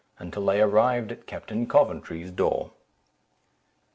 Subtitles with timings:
[0.31, 2.71] till they arrived at Captain Coventry's door.